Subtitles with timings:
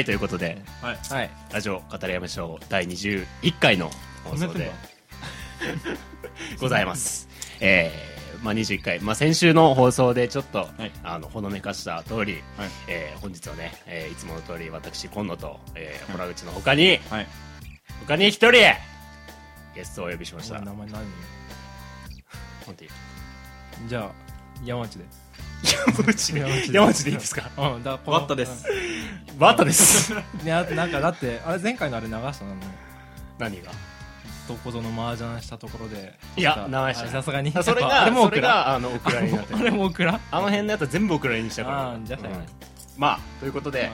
[0.00, 0.96] はいということではい。
[0.96, 1.30] はい。
[1.52, 3.26] ラジオ語りましょう第21
[3.60, 3.90] 回の
[4.24, 4.72] 放送で
[6.58, 7.28] ございます。
[7.60, 10.90] えーまあ、21回、まあ、先週の放送でちょっと、はい。
[11.04, 12.70] あのほのめかした通り、はい。
[12.88, 17.26] えー本日はね、えーいつもの通り私今野と、えー、洞口の他にはい。
[18.06, 20.54] 他に一人ゲストをお呼びしました。
[20.56, 21.04] 俺名前何？
[22.64, 22.90] 本当に。
[23.86, 24.10] じゃあ
[24.64, 25.04] 山内で
[25.62, 26.72] 山内で。
[26.72, 27.10] 山内で。
[27.10, 27.50] いいですか？
[27.56, 28.64] うんだからこのワッタです。
[29.38, 30.12] バッタです。
[30.44, 32.54] いやなんかだってあれ前回のあれ流したの？
[33.38, 33.70] 何が？
[34.48, 36.18] どこぞの麻雀したところで。
[36.36, 37.52] いや流してないあれさすがに。
[37.52, 38.48] それあがもオクラ。
[38.48, 40.18] があのオクラになって あるれもオクラ？
[40.30, 41.90] あの辺のやつは全部オクラにしたから。
[41.90, 42.28] あーじゃあ
[42.96, 43.90] まあということで、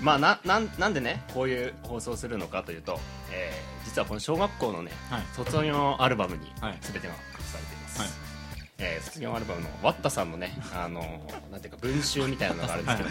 [0.00, 2.98] まあななんなんでねこういう放送をするのかというと、
[3.30, 5.22] えー実はこの小学校のね、はい。
[5.34, 6.78] 卒業アルバムにはい。
[6.80, 8.08] 全てが隠されています、はい
[8.78, 13.02] えー卒業アルバムのワッタさんのねあのーなんていうか文集みたいなのがあるんですけ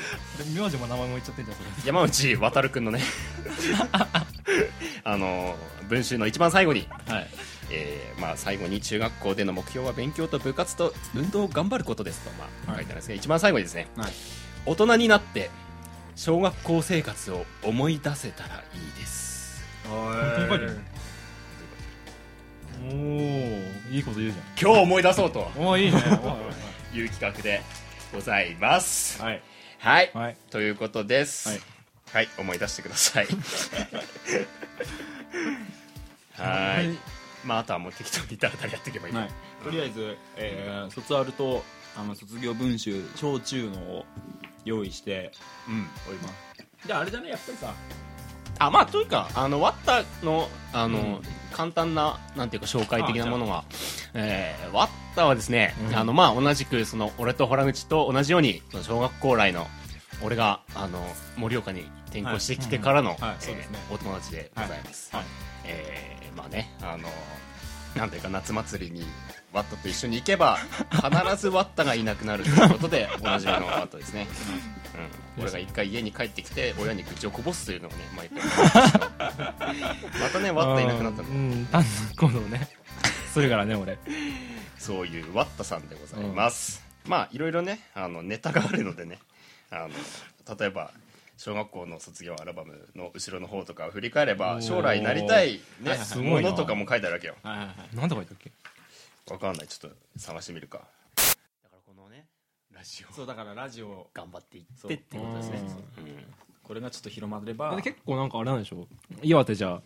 [0.44, 1.69] ど、 で名字も名前も言っちゃってんじゃんそれ。
[1.86, 3.02] 山内渉君のね。
[5.03, 5.56] あのー
[5.89, 7.28] 文集の一番最後に、はい。
[7.69, 12.80] えーまあ、最後に中学校での目標は勉強と部活と運動を頑張ることですと、まあ、はい。
[12.80, 14.14] 書いてあるんですけど、一番最後にですね、はい。
[14.66, 15.50] 大人になって
[16.16, 19.61] 小学校生活を思い出せたらいいです。
[19.89, 20.80] 本当に書いてる
[22.92, 25.52] おおいいこと言うじ今日思い出そうと。
[25.56, 26.02] ゃんおおいいね。
[26.23, 27.62] おいいう企画で
[28.14, 29.22] ございます。
[29.22, 29.42] はい。
[29.80, 30.38] はい、はい。
[30.50, 31.50] ということです。
[31.50, 31.62] はい、
[32.12, 33.28] はい思い出してください。
[36.36, 36.98] はい。
[37.45, 39.30] まああとはもう適当にダラダラやっていけばいい、はい、
[39.64, 41.64] とりあえず、えー卒アルと
[41.97, 44.06] あの卒業文集小中のを
[44.66, 45.31] 用意して
[45.68, 45.88] うん。
[46.08, 46.88] おります。
[46.88, 47.73] であれじゃねやっぱりさ
[48.59, 51.22] あまあというかあのワッタのあの、うん。
[51.53, 53.64] 簡単ななんていうか紹介的なものが、
[54.16, 55.96] えーワッタはですね、うん。
[55.96, 59.68] あのまあ同じくその俺と洞口と同じように小学校来の
[60.24, 61.00] 俺があの
[61.38, 63.18] 盛岡に転校してきてからの、
[63.92, 65.25] お友達でございます、はい。
[65.66, 67.08] えーまあねあの
[67.96, 69.06] なんていうか夏祭りに
[69.52, 70.58] ワッタと一緒に行けば
[70.92, 74.28] 必ずワッタがいなくなるということでおなじみのワッタですね、
[75.38, 78.42] うん、俺が一回家に帰ってきて親に口をこぼすというのをね毎回。
[80.20, 81.26] またねワッタいなくなったん。
[81.26, 81.66] だうん。
[81.68, 81.88] 単な
[82.18, 82.68] 行動ね
[83.31, 83.98] するからね俺。
[84.80, 89.20] そういうワッタさんでございます、まあいろいろねあのネタがあるのでね。
[89.72, 90.92] あの例えば
[91.44, 96.31] 小学校の卒業アルバムの後ろの方とかを振り返れば将来なりたい、ねはいはいすごいな。
[96.31, 97.36] ものとかも書いてあるわけよ。
[97.44, 97.96] はいはいはい。
[97.98, 98.52] なんて書いたっけ
[99.30, 99.68] わかんない。
[99.68, 100.78] ちょっと探してみるか。
[100.78, 100.88] だか
[101.74, 102.28] らこのね
[102.74, 103.14] ラジオ。
[103.14, 105.62] そうだからラジオ頑張っていってってことですね。
[105.68, 106.16] そううん。
[106.64, 107.75] これがちょっと広まれば。
[107.75, 108.88] で結構なんかあれなんでしょ
[109.22, 109.81] 岩手じゃ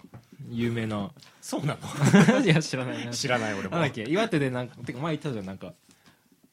[0.51, 1.09] 有名な。
[1.41, 2.39] そうなの？
[2.45, 3.11] いや知らないな。
[3.11, 3.71] 知らない俺も。
[3.71, 4.03] なんだっけ？
[4.03, 5.73] 岩手でなんかてか前言ったじゃんなんか。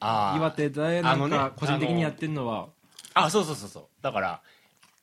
[0.01, 0.39] あー。
[0.39, 2.69] 岩手でなんあのねか個人的にやってるのは。
[3.13, 3.85] あそうそうそうそう。
[4.01, 4.41] だから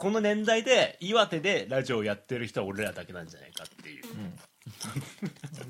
[0.02, 4.04] この年代で岩手でラジオをやってる人は俺らだけなんじゃないかっていう。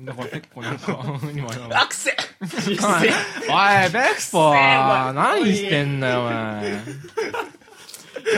[0.06, 2.16] だから結構なんか今なんかアクセ。
[2.40, 6.80] おいベクポー何してんだよお前。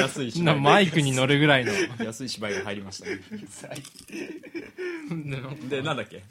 [0.01, 0.45] 安い芝居。
[0.47, 1.73] なマイクに乗るぐらいの。
[2.05, 3.21] 安い芝居が入りましたね。
[5.15, 6.25] でなんかでなんだっけ？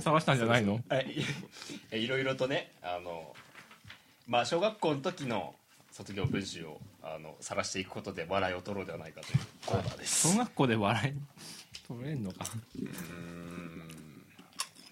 [0.00, 0.80] 探したんじゃないの？
[0.88, 1.24] はい
[1.90, 3.34] いろいろとねあの
[4.28, 5.56] まあ小学校の時の
[5.98, 10.28] 卒業文集をあの晒していくことで笑いを取ろうではないかというコーナーです。
[10.28, 12.44] 小学校で笑い取れんのか。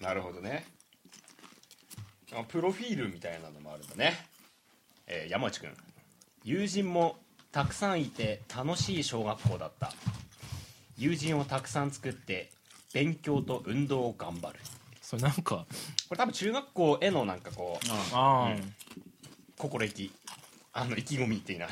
[0.01, 0.65] なるほどね。
[2.33, 4.17] あプロフィールみたいなのもあるんだね、
[5.07, 5.73] えー山内くん。
[6.43, 7.15] 友人も
[7.53, 9.93] たくさんいて楽しい小学校だった。
[10.97, 12.51] 友人をたくさん作って
[12.93, 14.59] 勉強と運動を頑張る。
[15.01, 15.41] それなんか
[16.09, 18.73] これ多分中学校へのなんかこうああ、うん。
[19.57, 20.11] 心意気
[20.77, 21.69] あの意気込みっていない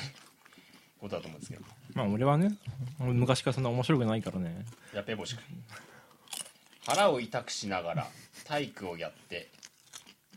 [1.00, 1.66] ことだと思うんですけど。
[1.94, 2.58] まあ俺はね
[3.00, 4.66] 俺昔からそんな面白くないからね。
[4.94, 5.64] やっぺぼし君。
[6.88, 8.08] 腹を痛くしながら
[8.46, 9.52] 体育をやって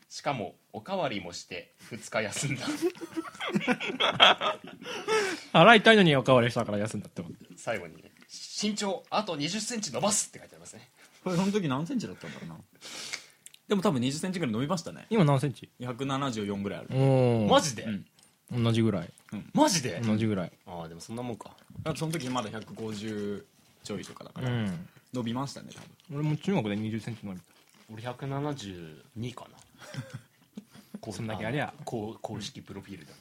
[0.09, 2.67] しかもおかわりもして2日休んだ。
[5.53, 7.35] 腹痛いのにおかわりしたから休んだってこと。
[7.57, 8.13] 最後にね
[8.63, 10.91] 身長あと2 0ンチ伸ばすって書いてありますね。
[11.25, 12.57] これその時何センチだったんだろうな。
[13.69, 15.07] でも多分2 0ンチぐらい伸びましたね。
[15.09, 17.47] 今何センチ？174ぐらいある。
[17.49, 18.07] マジで、うん
[18.53, 19.11] 同じぐらい。
[19.53, 20.53] マジで、同じぐらい。
[20.67, 21.51] ああでもそんなもんか。
[21.83, 23.45] だってその時まだ150
[23.85, 24.89] ちょいとかだかうら、ん。
[25.13, 25.81] 伸びましたね多
[26.13, 26.21] 分。
[26.21, 27.45] 俺も中学で2 0センチ伸びた。
[27.93, 29.57] 俺172かな。
[31.01, 31.73] こうそんだけありゃ。
[31.85, 33.19] こう公式プロフィールだね。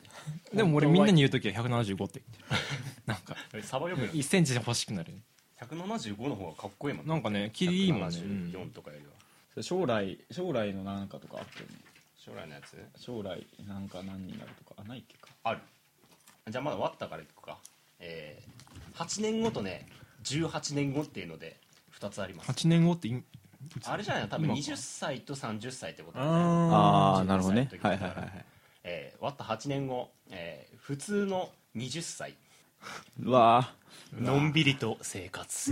[0.54, 2.62] でも俺みんなに言う時は175って言ってる。
[3.06, 5.14] なんかサバ読む1センチ欲しくなる。
[5.62, 8.18] 175の方がかっこいいもんなんかね切りいいもんね。
[8.18, 9.12] 174とかよりは。
[9.52, 11.76] それ将来将来のなんかとかあったよね
[12.28, 12.78] 将来のやつ？
[13.00, 14.82] 将来なんか何になるとか？
[14.82, 15.30] あないっけか。
[15.44, 15.62] ある。
[16.50, 17.58] じゃあまだ終わったからいくか。
[18.00, 18.58] えー
[18.98, 19.88] 8年後とね
[20.24, 21.60] 18年後っていうので
[22.00, 22.52] 2つあります。
[22.52, 23.24] 8年後ってい
[23.86, 24.28] あれじゃないの？
[24.30, 24.62] 多分今か。
[24.62, 26.32] 20歳と30歳ってことだね。
[26.32, 27.70] あああなるほどね。
[27.72, 28.46] 18歳の時はいはいはいはい。
[28.84, 32.36] えー、割った8年後、えー普通の20歳。
[33.22, 33.74] うわ
[34.14, 35.72] のんびりと生活。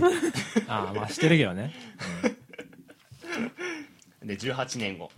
[0.68, 1.72] ああまあしてるけどね。
[4.22, 5.10] る で18年後、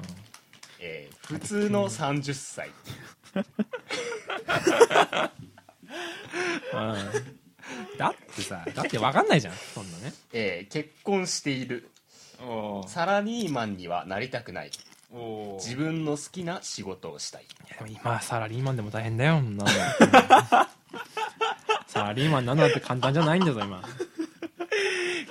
[0.80, 2.70] えー普通の30歳。
[6.72, 7.38] うん
[7.98, 10.12] だってさだって分かんないじゃんそんなね。
[10.32, 11.90] えー結婚している。
[12.40, 14.70] おサラリーマンにはなりたくない。
[15.12, 17.42] お自分の好きな仕事をしたい。
[17.42, 19.70] いやでも今サラリーマンでも大変だよそんなの
[21.88, 23.82] サラリーマンなんだって簡単じゃないんだぞ今。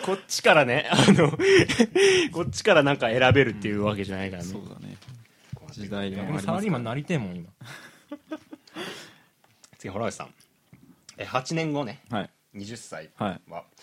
[0.06, 1.32] こっちからねあの
[2.32, 4.76] こっちからなんか選べるっていうわけじゃないからね、そうだ。
[4.76, 4.77] ね
[5.78, 7.50] 時代があります俺サラリーマンなりてえもん今。
[9.78, 10.34] 次堀内さん。
[11.18, 12.02] えー8年後ね。
[12.10, 12.30] はい。
[12.56, 13.32] 20歳は。
[13.32, 13.42] い。
[13.52, 13.64] は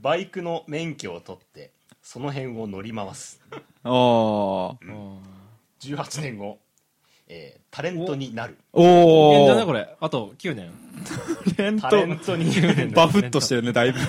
[0.00, 1.70] バイクの免許を取って
[2.02, 3.40] その辺を乗り回す。
[3.84, 5.18] おー。
[5.80, 6.58] 18年後、
[7.26, 8.58] えータレントになる。
[8.72, 8.82] お
[9.34, 10.72] いいんじゃないおこれあと9年。
[11.80, 12.36] タレント。
[12.36, 12.44] に
[12.92, 13.98] バフッとしてるねだいぶ。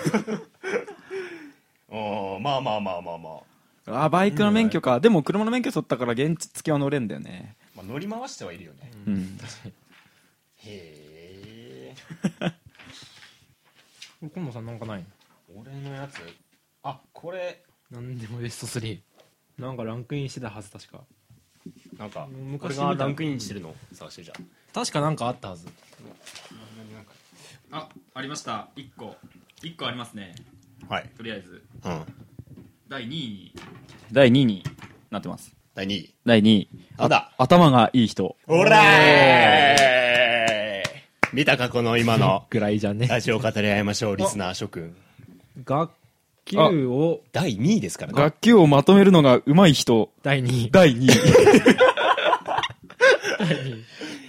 [1.90, 3.53] おーまあまあまあまあまあ、
[3.86, 5.00] あバイクの免許か。
[5.00, 7.56] でも車の免許取ったから現地付きは乗れんだよね。
[7.76, 9.38] まあ、乗り回してはいるよね、うん。
[10.58, 11.96] へえ
[14.22, 15.06] 今野さんなんかない
[15.54, 16.20] 俺のやつ？
[16.84, 17.62] あこれ。
[17.92, 19.00] なんでもベスト3
[19.58, 21.02] なんかランクインしてたはず確か。
[21.98, 24.34] なんか昔これがランクインしてるの探してじゃ
[24.74, 25.68] 確かなんかあったはず。
[27.72, 28.70] あありました。
[28.76, 29.16] 1個。
[29.62, 30.36] 1個ありますね。
[30.90, 31.64] あはい、とりあえず。
[31.84, 32.06] うん、
[32.94, 33.52] 第2位に。
[34.12, 34.64] 第2位に
[35.10, 35.52] なってます。
[35.74, 36.14] 第2位。
[36.28, 36.70] 第2位。
[37.00, 37.32] あだ。
[37.40, 38.36] 頭がいい人。
[38.46, 38.86] ほらー。
[41.34, 42.46] 見たかこの今の。
[42.52, 43.08] ぐらいじゃね。
[43.08, 44.96] ラジオ語り合いましょうリスナー諸君。
[45.66, 45.90] 学
[46.46, 48.22] 級を第2位ですからね。
[48.22, 50.12] 楽器をまとめるのが上手い人。
[50.22, 50.70] 第2位。
[50.70, 51.08] 第2位。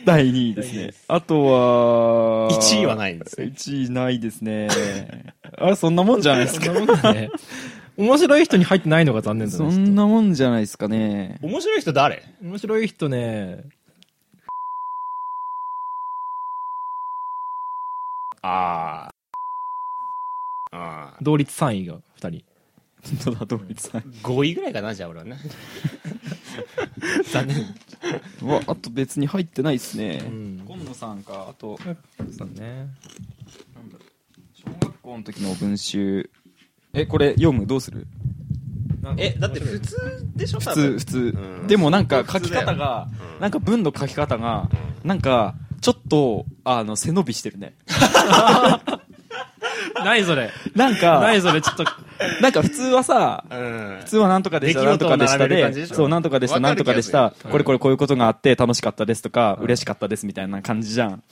[0.07, 0.55] 第2位。
[0.55, 0.95] ですね。
[1.09, 3.53] あとは1位はないんですね。
[3.55, 4.69] 1位ないですね。
[5.59, 6.65] あそんなもんじゃないですか？
[6.67, 7.29] そんなもんだね
[7.97, 11.39] 面白い人に入ってないのが残念だねそんなもんじゃないですかね。
[11.43, 12.23] 面白い人誰？
[12.43, 13.65] 面白い人ね。
[18.43, 19.11] あ
[20.71, 22.45] ああ同率3位が2人。
[23.05, 25.37] 本当だ同率さん5位ぐらいかなじゃあ俺はね。
[27.31, 27.75] 残念。
[28.43, 30.23] うわあと別に入ってないですね。
[30.27, 30.65] うん。
[30.67, 31.79] 今野さんかあと。
[32.37, 32.89] そうね。
[34.55, 36.31] 小学校の時の文集
[36.95, 37.67] えこれ読む？
[37.67, 38.07] どうする？
[39.19, 41.67] えだって普通でしょ普通普通、うん。
[41.67, 43.41] でもなんか書き方が、うん。
[43.41, 44.69] なんか文の書き方が、
[45.03, 47.75] なんかちょっとあの背伸びしてるね。
[50.05, 50.51] 何それ？
[50.75, 51.61] なんか何それ？
[51.61, 51.85] ちょっと。
[52.41, 53.99] なんか普通はさうん。
[54.01, 57.35] 普通はなんとかでした出来なんとかでしたでそうなんとかでしたなんとかでした。
[57.51, 61.23] これこれこういうことがあって楽しかったですとか、嬉しかったですみたいな感じじゃん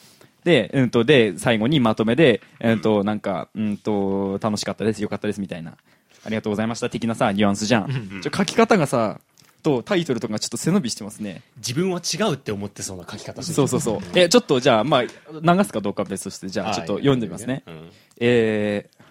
[0.45, 5.77] で,、うん、とで最後にまとめで、うん、となんか、うん、と楽しかったですよかったですみたいな。
[6.25, 9.21] ありがとうございました的なさニュアンスじゃん、ちょ書き方がさ
[9.63, 11.43] とタイトルとかがちょっと背伸びしてますね。
[11.57, 14.01] 自分は違うって思ってそうな書き方そうそうそう。
[14.15, 17.63] えちょっとじゃあまあ流すかどうかは別としてじゃあちょっと読んでみますね。
[17.67, 17.91] うん。
[18.19, 19.03] えー、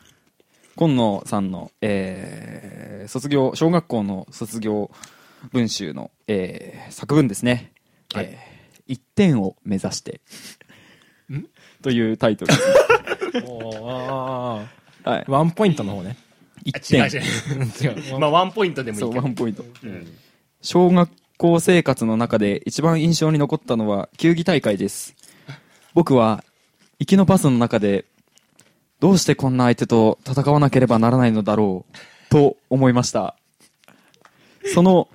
[0.75, 4.91] 今野さんの、えー、卒業、小学校の卒業
[5.51, 7.71] 文集の、えー、作文ですね。
[8.13, 8.25] はい。
[8.25, 10.21] えー、1点を目指して。
[11.81, 12.73] というタイトルですね。
[13.43, 14.65] は
[15.05, 15.31] いー。
[15.31, 16.17] ワンポイントの方ね
[16.65, 17.91] 1違う点。
[17.91, 19.63] 違う まあワンポイントでもいそ、いうけどワンポイント。
[19.83, 20.07] うん
[20.63, 25.15] 小学校生活の中で一番印象に残ったのは球技大会です。
[25.93, 26.43] 僕は、
[26.99, 28.05] 行きのパスの中で、
[28.99, 33.35] どうしてこんな相手と戦わなければならないのだろう、と思いました。
[34.73, 35.09] その、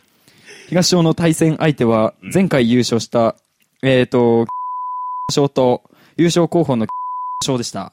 [0.68, 3.36] 東小の対戦相手は、前回優勝した、
[3.82, 4.46] えっ、と、
[5.32, 5.82] 賞と
[6.16, 6.86] 優勝候補の
[7.44, 7.92] 賞でした。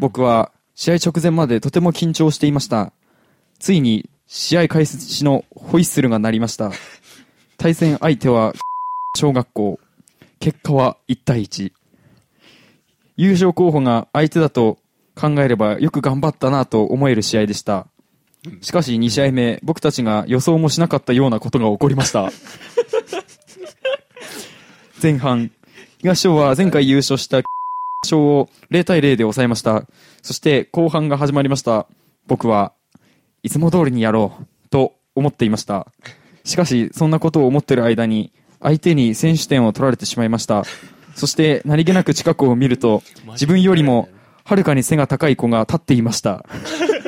[0.00, 2.92] 僕は試合直前までとても緊張していました。
[3.58, 6.72] ついに試合開始のホイッスルが鳴りました。
[7.56, 8.52] 対戦相手は
[9.16, 9.80] 小学校。
[10.40, 11.72] 結果は1対1。
[13.16, 14.78] 優勝候補が相手だと
[15.14, 17.86] 考えればよく頑張ったなと思える試合でした。
[18.60, 22.30] しかし2試合目、僕たちが予想もしなかったようなことが起こりました。
[25.02, 25.50] 前半、
[26.04, 27.40] 東賞は前回優勝した
[28.04, 29.86] 賞を0対0で抑えました。
[30.20, 31.86] そして後半が始まりました。
[32.26, 32.74] 僕は
[33.42, 35.86] いつも通りにやろうと思っていました。
[36.44, 40.64] しかし、そんなことを思っている間に、相手に選手点を取られてしまいました。
[41.14, 44.10] そして何気なく近くを見ると自分よりも
[44.44, 46.44] はるかに背が高い子が立っていました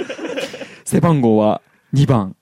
[0.87, 1.61] 背番号は
[1.93, 2.37] 2番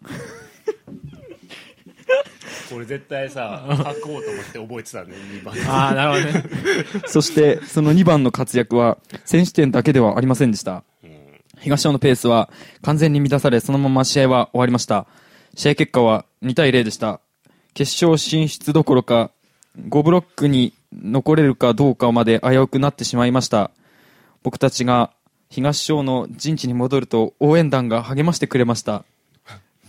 [2.75, 5.55] これ絶対さ 書こうと思って覚えてたね2番。
[5.69, 6.45] ああ、なるほどね。
[7.07, 10.83] そしてその2番の活躍は選手権だけではありませんでした。
[11.61, 12.51] 東山のペースは
[12.83, 15.07] 完全に乱されそのまま試合は終わりました。
[15.55, 17.21] 試合結果は2対0でした。
[17.73, 19.31] 決勝進出どころか
[19.89, 23.71] 5ブロックに残れるかどうかまで危うくなってしまいました。
[24.43, 25.11] 僕たちが
[25.49, 29.05] 東小の陣地に戻ると応援団が励ましてくれました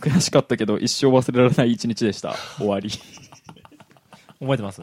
[0.00, 2.34] 悔しかったけど一生忘れられない一日でした。
[2.58, 2.90] 終わり。
[4.40, 4.82] 覚えてます？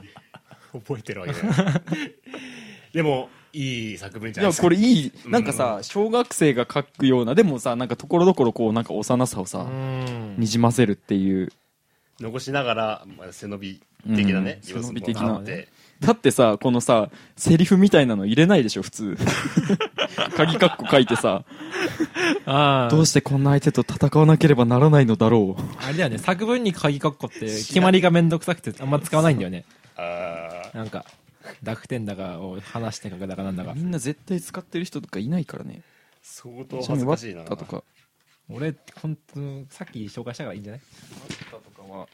[0.74, 1.38] 覚えてるわけね
[2.94, 4.64] でもいい作文じいやゃないですか。
[4.64, 5.12] これいい。
[5.28, 10.36] なんかさ小学生が書くようなでもさなんかところどころこうなんか幼さをさうん。
[10.38, 11.52] にじませるっていう。
[12.20, 13.82] 残しながら、まあ、背伸び
[14.16, 14.82] 的なね、うん。
[14.82, 15.68] 背伸び的なあって
[16.06, 19.18] だってさこのさセリフみたいなの入れないでしょ普通。
[20.36, 21.44] 鍵カッコ書いてさ。
[22.46, 22.90] ああ。
[22.90, 25.62] どうしてこんな相手と戦わなければならないのだろう。
[25.84, 29.66] あれだよね、作文に鍵括弧って決まりがめんどくさくてあんま使わないんだよね。
[29.96, 31.06] あなんか、
[31.62, 33.74] 濁点だかを話して書くだかなんだか。
[33.74, 33.84] み。
[33.84, 35.82] んな絶対使ってる人とかいないからね。
[35.82, 35.82] ー
[36.22, 37.42] 相当ちなみにワ恥ずかしいな。
[37.44, 37.84] ッタとか。
[38.50, 39.34] 俺、ほんと、
[39.70, 40.82] さっき紹介したからいいんじゃない？
[41.22, 42.08] ワッタとかは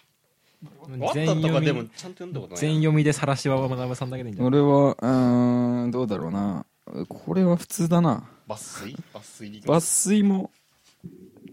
[0.98, 6.66] ワッタとかでもちゃんと読んだことない全読みでさらしは学さんだけでいいんじゃない俺はうーんどうだろうな。
[7.08, 8.28] これは普通だな。
[8.48, 8.98] 抜粋？
[9.14, 10.52] 抜粋抜粋も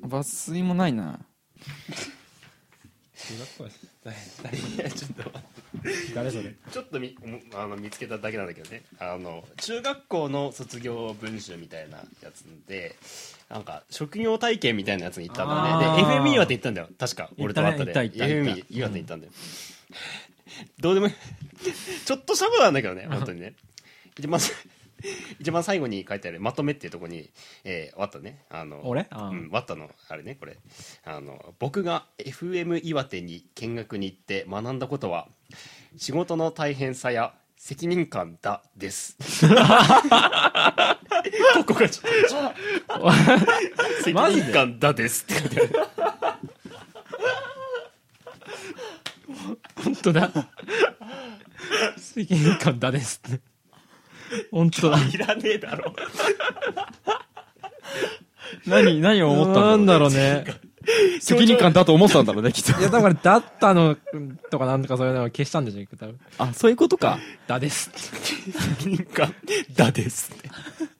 [0.03, 1.21] 抜粋もないな
[3.17, 3.65] 中学校
[4.83, 5.33] やちょっと
[6.15, 6.55] 誰それ？
[6.71, 7.17] ちょっとみ
[7.55, 8.83] あの見つけただけなんだけどね。
[8.99, 12.95] あの中学校の卒業文集みたいなやつで
[13.49, 16.03] なんか職業体験みたいなやつに行ったんだね。
[16.03, 16.89] で FM 岩手行ったんだよ。
[16.99, 17.93] 確か俺と会ったで。
[18.11, 19.33] FM 岩手行ったんだよ、
[20.81, 21.15] どうでもいい。
[22.05, 23.55] ちょっとしたことなんだけどね本当にね。
[24.19, 24.39] 一番
[25.39, 27.31] 一番最後に書いてあるまとめっていうところに、
[27.65, 28.45] えー、ワッタね。
[28.49, 29.09] あの俺？
[29.11, 30.59] うん、ワッタのあれねこれ。
[31.05, 35.29] あの僕が FM 岩手に見学に行って学んだことは
[35.97, 39.17] 仕事の大変さや責任感だです。
[41.57, 42.55] ここがちょっ
[42.87, 43.11] と
[44.03, 45.25] 責任感だです。
[45.25, 45.73] って書いてある
[49.77, 50.31] 本当だ。
[51.97, 53.41] 責任感だですって
[54.51, 54.99] 本当だ。
[54.99, 55.95] いらねえだろ。
[58.67, 60.67] 何何を思ったんだろう、なんだろうね。
[61.21, 62.79] 責任感だと思ったんだろうねきっと。
[62.81, 63.97] いやだからだったの
[64.51, 66.21] とかなんとかそういうのを消したんでしょ多分。
[66.39, 67.19] あそういうことか。
[67.47, 67.91] だです。
[67.95, 69.35] 責任感
[69.75, 70.31] だです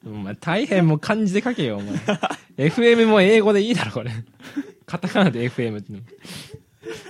[0.05, 2.69] お前大変もう漢字で書けよお前。
[2.69, 4.11] FM も英語でいいだろこれ。
[4.85, 5.93] カタカナで FM って。
[5.93, 5.99] の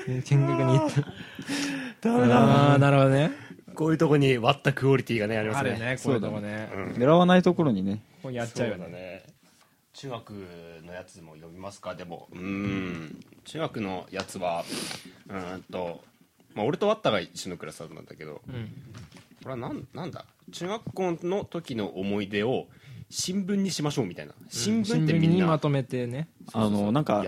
[0.07, 0.89] 見学に行っ
[2.01, 2.11] た。
[2.11, 3.31] ああなるほどね
[3.77, 5.69] こういうとこに割ったクオリティがねありますね。
[5.69, 6.69] あるねこういうとこね。
[6.73, 6.91] うん。
[6.93, 8.03] 狙わないところにね。
[8.23, 8.87] こうやっちゃうよね。
[8.87, 9.23] ね
[9.93, 10.31] 中学
[10.83, 11.93] のやつも読みますか？
[11.93, 13.23] でもうーん。
[13.45, 14.65] 中学のやつは
[15.29, 16.03] うーんと
[16.55, 18.71] まあ俺とワッタが一緒のクラスだったんだけどうん。
[19.43, 20.25] これはなんなんだ？
[20.51, 22.65] 中学校の時の思い出を
[23.09, 24.33] 新聞にしましょうみたいな。
[24.49, 26.27] 新聞ってみ新聞んな、にまとめてね。
[26.53, 27.23] あのなんか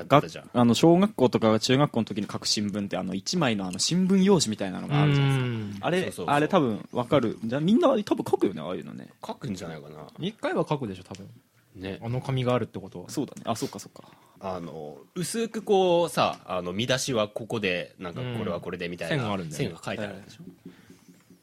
[0.54, 6.28] あの小学校とか中学校の時に書く新聞ってあの1枚のあの新聞用紙みたいなのがあるじゃないですか。
[6.34, 7.38] あれあれ多分わかる。
[7.44, 9.08] じゃあみんな多分書くよねああいうのね。
[9.26, 10.08] 書くんじゃないかな。
[10.20, 11.30] 一回は書くでしょ多分。
[11.76, 12.00] ね。
[12.02, 13.04] あの紙があるってこと。
[13.04, 13.44] はそうだね。
[13.46, 14.10] あそうかそうか。
[14.42, 19.70] あの薄くこうさあの見出しはここでなんかこれはこれでみたいな、線があるんだよね。
[19.70, 20.44] 線が書いてあるでしょ、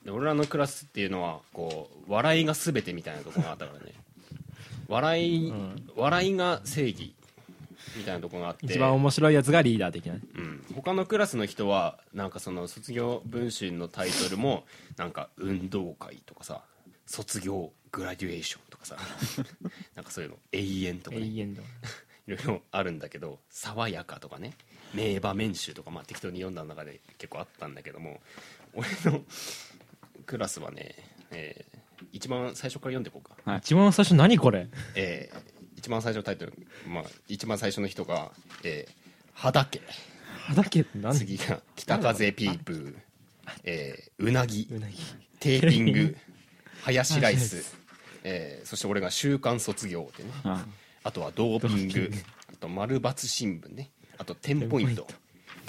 [0.05, 3.93] で俺らのクラスっていうのはこう笑いが全てみたいなところがあったからね
[4.88, 5.90] 笑い、ん。
[5.97, 7.14] 笑いが正義
[7.97, 8.66] みたいなところがあって。
[8.66, 10.21] 一番面白いやつがリーダー的なね。
[10.37, 14.64] うん、他のクラスの人はなんかその卒業文集のタイトルも
[14.97, 16.62] なんか運動会とかさ
[17.07, 18.97] 卒業グラデュエーションとかさ
[19.95, 20.38] なんかそういうの。
[20.52, 21.26] 永遠とかね。
[21.26, 21.62] 永遠だ
[22.26, 24.55] いろいろあるんだけど爽やかとかね。
[24.95, 28.21] 名場面集とかまあ適当に読んだ中で結構あったんだけども
[28.73, 29.25] 俺の
[30.26, 30.95] クラスはね、
[31.31, 31.75] えー
[32.17, 34.69] 一番最初から読んでいこうか、はい一番最初何これ？
[34.95, 36.53] えー一番最初のタイトル、
[36.89, 38.33] まあ、一番最初の人が
[38.65, 38.93] 「えー、
[39.35, 39.81] はだけ」
[40.49, 41.15] 畑って何？
[41.15, 42.97] 次が「北風ピープー」
[43.65, 44.67] えーうなぎ。
[44.71, 44.97] うなぎ。
[45.39, 46.17] テーピング。
[46.83, 47.77] ハヤシライス、
[48.25, 50.31] えーそして俺が「週刊卒業」ってね。
[50.45, 50.65] あ
[51.05, 51.13] あ。
[51.13, 52.11] とはドーピング。
[52.53, 53.91] あと丸抜新聞ね。
[54.19, 55.07] あと10ポイント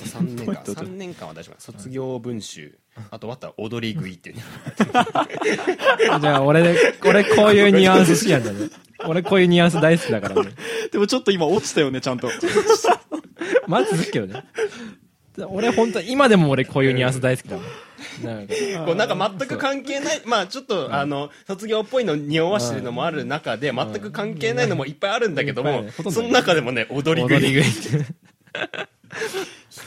[0.06, 2.78] 3年間ポイント3年間は大丈夫卒業文集
[3.12, 4.36] あとあとは踊り食いっていう。
[4.38, 4.44] ね
[6.20, 8.70] じゃあ俺で俺こういうニュアンス好きなんだね。
[9.06, 10.52] 俺こういうニュアンス大好きだからね。
[10.92, 12.30] でもちょっと今落ちたよねちゃんと。
[13.68, 14.44] まず続くけどね。
[15.50, 17.66] 俺本当今でも俺こういうニュアンス大好きだもん。
[18.24, 18.54] なんか。
[18.86, 27.38] こうなんか全く関係ない、まあちょっと、あの、卒業っぽいの匂わしてるのもある中で、全く関係ないのもいっぱいあるんだけどもその中でもね、踊り食い。
[27.38, 28.06] 踊り食い。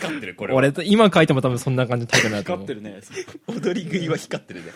[0.00, 0.58] 光ってる、これは。
[0.58, 2.66] 俺と、今書いても多分そんな感じのタイプになると思う。
[2.66, 3.00] るね。
[3.48, 4.72] 踊り食いは光ってるね。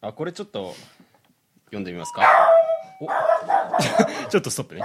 [0.00, 0.74] あ、これちょっと、
[1.66, 2.22] 読んでみますか。
[3.00, 3.06] お
[4.30, 4.82] ちょっとストップね。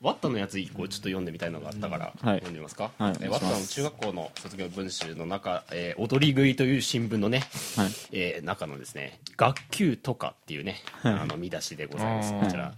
[0.00, 7.42] ワッタのやつ一個ちょっと読んでみたいのがあったから、はい読んでみますか、はいえーお願いしますワッタの中学校の卒業文集の中、えー踊り食いという新聞のね、
[7.76, 7.90] はい。
[8.12, 12.72] えー中のですね「学級とか」っていうね、あの見出しでございますこちら、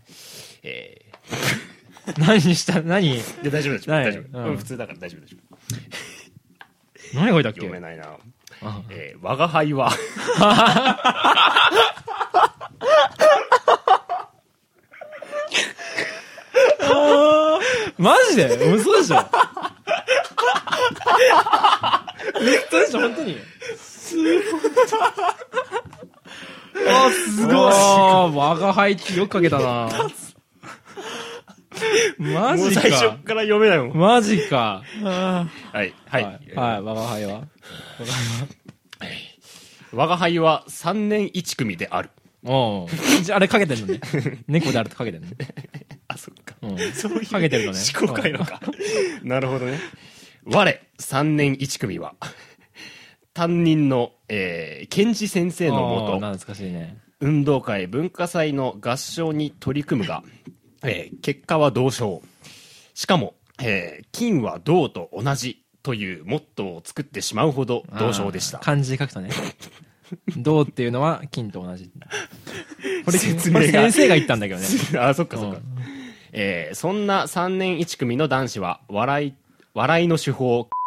[0.63, 1.05] え
[2.19, 3.23] 何した、何？
[3.45, 4.45] 大丈夫大丈夫大丈夫、うん。
[4.47, 5.37] うん普通だから大丈夫大丈
[7.15, 7.61] 夫何書いたっけ？
[7.61, 8.05] 読めないな。
[8.63, 8.83] あ。
[8.91, 9.91] えー我が輩は。
[17.99, 18.57] マジで？
[18.73, 19.17] 嘘でしょ？
[22.41, 23.37] 嘘でしょ本当に？
[26.89, 27.55] あ、すごい。
[27.55, 29.89] 我が輩ってよく書けたな
[32.19, 33.19] マジもう最初か。
[33.19, 34.83] から読めないもんマジか。
[35.03, 36.25] はいはい、はい。
[36.25, 37.49] はい、我が輩は。
[39.93, 42.11] 我が輩は3年1組である
[42.45, 42.89] おう
[43.23, 44.01] じゃあ、あれかけてんのね。
[44.49, 45.37] 猫であるとかけてんのね。
[46.09, 46.93] あそっかうん。
[46.93, 48.61] そういうかけてるのね思考回路か
[49.23, 49.79] なるほどね
[50.45, 52.15] 我3年1組は
[53.35, 56.99] 担任の、えー、検事先生のもとあー懐かしいね。
[57.21, 60.25] 運動会文化祭の合唱に取り組むが、
[60.83, 62.23] えー結果は同賞
[62.95, 69.31] しかも、えー金は銅と同じというモットーを作ってしまうほど同賞でした漢字で書くとね。
[70.37, 71.89] 銅っていうのは金と同じ。
[73.05, 74.67] これ、説明が先生が言ったんだけどね。
[74.99, 75.63] あそっかそっか、うん
[76.33, 79.35] えーそんな3年1組の男子は笑い
[79.75, 80.69] 笑いの手法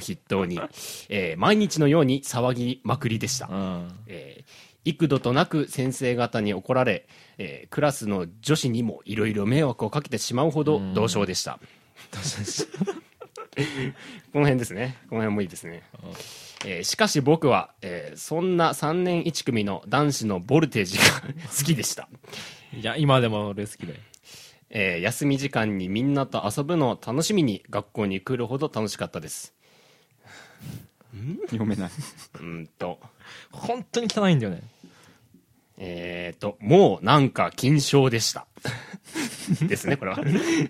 [0.00, 0.60] 筆頭に、
[1.08, 3.88] えー毎日のように騒ぎまくりでした、うん。
[4.06, 7.06] えー幾度となく先生方に怒られ、
[7.42, 11.58] えークラスの女子にもいろいろ迷惑をかけてしまうほど同賞でした、
[14.32, 14.98] この辺ですね。
[15.08, 15.82] この辺もいいですね、
[16.66, 21.04] えーしかし僕は、えーそんな3年1組の男子のボルテージが
[21.58, 22.10] 好きでした。
[22.78, 24.00] いや、今でも俺好きだよ。
[24.68, 29.54] えー休み時間にみんなと遊ぶのを楽しみに学校に来るほど楽しかったです。
[31.46, 31.90] 読めない。
[32.34, 33.00] うーんと。
[33.50, 34.62] 本当に汚いんだよね。
[35.82, 38.46] えーともうなんか金賞でした。
[39.66, 40.18] ですねこれは。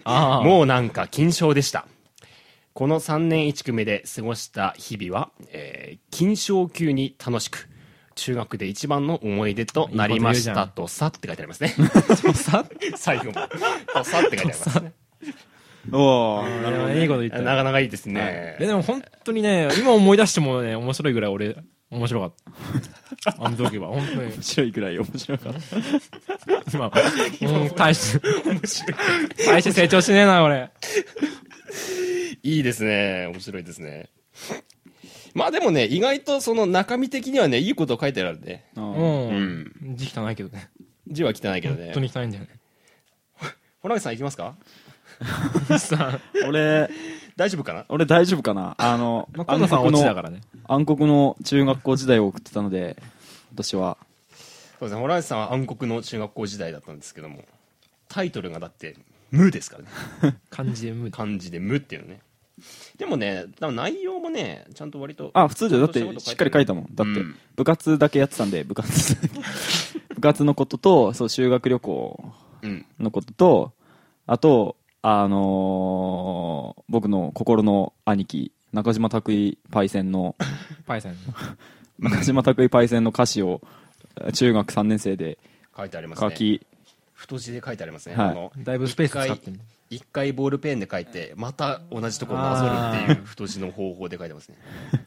[0.04, 0.42] ああ。
[0.42, 1.86] もうなんか金賞でした。
[2.72, 7.68] この3年1組で過ごした日々は、えー金賞級に楽しく
[8.14, 10.68] 中学で一番の思い出となりました。
[10.68, 11.74] とさって書いてありますね。
[12.22, 12.64] とさ、
[12.96, 13.32] 最後も。
[13.32, 14.92] とさって書いてありますね。
[15.92, 16.44] お
[16.94, 17.38] いいこと言った。
[17.38, 17.42] よ。
[17.42, 21.56] なかなかいいですね、えでも本当にね、今思い出してもね、面白いぐらい俺、
[21.90, 22.32] 面白かっ
[23.24, 23.34] た。
[23.44, 24.32] あの時は、本当に。
[24.32, 25.54] 面白いくらい面白かっ
[26.70, 26.78] た。
[26.78, 26.92] まあ、
[27.40, 28.28] うん、大して、
[29.46, 30.70] 大して成長しねえな、俺。
[32.42, 33.26] いいですね。
[33.26, 34.08] 面白いですね。
[35.34, 38.66] まあでもね、意外とその中身的にはね、いいこと書いてあるね。
[38.76, 38.80] う。
[38.80, 39.38] うん
[39.92, 39.96] ん。
[39.96, 40.70] 字汚いけどね。
[41.08, 42.00] 字は汚いけどね本当。
[42.00, 42.50] に汚いんだよね。
[43.80, 44.56] ホラゲさん行きますか？
[45.78, 46.88] さ俺、
[47.40, 47.86] 大丈夫かな？
[47.88, 48.74] 俺大丈夫かな？
[48.76, 50.42] あの、 まあ、今度さん落ちだからね。
[50.68, 53.02] 暗黒の中学校時代を送ってたので、
[53.54, 53.96] 私は、
[54.78, 55.00] そうですね。
[55.00, 57.46] ホさんは暗黒の中学校時代だったんですけども、
[58.08, 58.94] タイトルがだって、
[59.30, 59.84] 無ですから
[60.30, 60.38] ね。
[60.50, 62.20] 漢字で無漢字で無っていうのね。
[62.98, 65.30] でもね、多分内容もね、ちゃんと割と。
[65.32, 65.86] あ、普通だよ。
[65.86, 66.88] だって、しっかり書いたもん。
[66.94, 69.16] だってうん、部活だけやってたんで、部活。
[70.14, 72.84] 部活のことと、そう、修学旅行うん。
[72.98, 73.72] のことと、
[74.26, 76.49] あと、あのー
[76.90, 80.34] 僕の心の兄貴、中島拓衣パイセンの、
[80.86, 81.14] パイセン。
[82.00, 83.62] 中島拓衣パイセンの歌詞を、
[84.34, 85.38] 中学3年生で
[85.76, 86.30] 書いてありますね。
[86.30, 86.66] 書き、
[87.14, 88.16] 太字で書いてありますね。
[88.16, 89.52] はいあのだいぶスペース使って
[89.88, 94.56] 一回ボールペンで書いてまた同じところなぞるっていう太字の方法で書いてますね、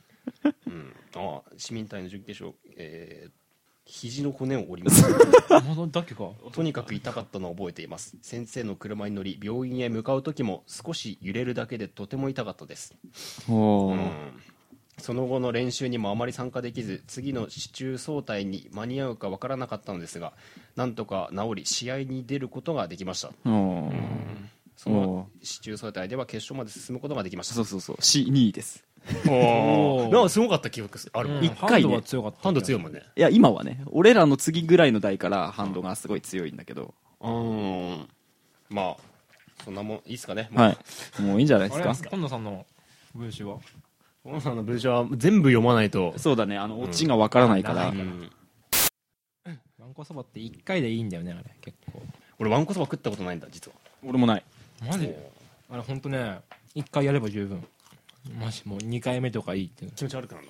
[0.67, 3.31] うん、ああ市民隊の準決勝、えー、
[3.85, 5.03] 肘の骨を折ります。
[5.49, 6.29] まだだけか。
[6.51, 8.15] とにかく痛かったのを覚えています。
[8.21, 12.95] 先生の車に乗り病院へ向かう時も少し揺れるだけでとても痛かったです、
[13.49, 14.11] うん。
[14.97, 20.33] その後の練習にもあまり参加できず次の市中総体に間に合うかわからなかったのですが
[20.75, 23.29] なんとか治り試合に出ることができました。
[23.45, 23.93] おー。
[24.75, 27.53] その市中総体では決勝まで進むことができました。
[27.53, 28.83] そうそうそう、C2 位です。
[29.27, 30.11] おおー。
[30.11, 31.29] なんかすごかった記憶ある。
[31.29, 31.45] もん、うん。
[31.45, 31.67] 一回ね。
[31.69, 32.39] ハンドは強かった。
[32.41, 33.01] ハンド強いもんね。
[33.15, 38.07] いや、今はね、俺らの次ぐらいの代からハンドがすごい強いんだけど、うん。
[38.69, 38.97] まあ
[39.63, 40.75] そんなもんいいっすかね、は
[41.19, 41.21] い。
[41.21, 41.89] もういいんじゃないですか？
[41.91, 41.99] あれ。
[42.11, 42.65] 今野さんの
[43.13, 43.59] 文章は？
[44.23, 46.57] 小野さんの文章は全部読まないと、そうだね。
[46.57, 48.31] あのオチがわからないから、うん。
[49.79, 49.93] わん。
[49.93, 51.43] こそばって1回でいいんだよねあれ。
[51.61, 52.01] 結構。
[52.39, 53.75] 俺わんこそば食ったことないんだ実は。
[54.03, 54.43] 俺もない。
[54.87, 55.07] マジ？
[55.07, 55.31] で
[55.69, 56.39] あれほんとね
[56.75, 57.63] 1回やれば十分
[58.31, 60.47] マジもう2回目とかいいって気持ち悪くなる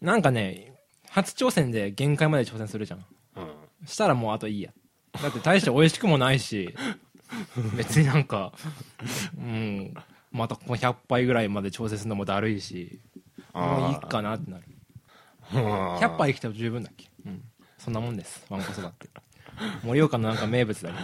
[0.00, 0.74] なんかね
[1.14, 2.98] 初挑戦で限界まで挑戦するじゃん。
[3.00, 3.04] の
[3.36, 3.86] うん。
[3.86, 4.72] したらもうあといいや。
[5.22, 6.74] だって大して美味しくもないし。
[7.76, 8.52] 別になんか
[9.38, 9.94] うん。
[10.32, 13.00] またこの100杯ぐらいまで挑戦するのもだるいし。
[13.52, 14.64] もういいかなってなる。
[15.52, 17.08] 100杯生きたら十分だっけ？
[17.26, 17.44] うん。
[17.78, 18.44] そんなもんです。
[18.50, 19.08] わんこそばって。
[19.84, 21.00] 盛岡のなんか名物だよね。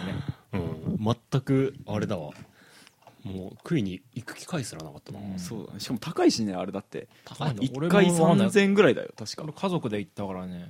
[0.51, 1.15] うん。
[1.31, 2.33] 全くあれだわ
[3.23, 5.79] もう食いに行く機会すらなかったな、そうだね。
[5.79, 7.07] しかも高いしねあれだって。
[7.25, 9.43] 高いの？1回3000円ぐらいだよ確か。
[9.43, 10.69] 俺家族で行ったからね。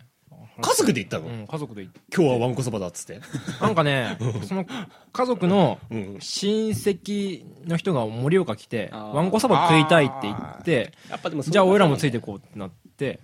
[0.61, 3.21] 家族で行ったの、うん家族で行っ今日はわんこそばだっつって。
[3.59, 4.65] たなんかねその
[5.13, 6.17] 家族のうん。
[6.19, 9.13] 親戚の人が盛岡来てあー。
[9.13, 13.19] わんこそば食いたいって言ってやっぱでもじゃあ俺らもついててこうってなって。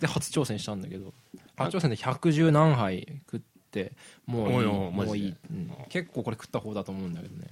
[0.00, 1.14] で初挑戦したんだけど
[1.56, 3.92] 初挑戦で110何杯食って
[4.26, 5.06] もういいおいおいマジで。
[5.06, 5.72] もういい、うん。
[5.88, 7.46] 結構これ食った方だと思うんだけどね